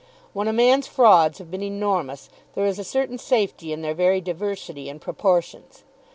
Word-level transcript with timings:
When 0.33 0.47
a 0.47 0.51
man's 0.51 0.87
frauds 0.87 1.37
have 1.37 1.51
been 1.51 1.61
enormous 1.61 2.31
there 2.55 2.65
is 2.65 2.79
a 2.79 2.83
certain 2.83 3.19
safety 3.19 3.71
in 3.71 3.83
their 3.83 3.93
very 3.93 4.19
diversity 4.19 4.89
and 4.89 4.99
proportions. 4.99 5.83